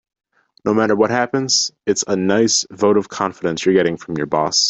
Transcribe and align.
No 0.65 0.73
matter 0.73 0.95
what 0.95 1.11
happens, 1.11 1.71
it's 1.85 2.03
a 2.07 2.15
nice 2.15 2.65
vote 2.71 2.97
of 2.97 3.07
confidence 3.09 3.65
you're 3.67 3.75
getting 3.75 3.97
from 3.97 4.17
your 4.17 4.25
boss. 4.25 4.59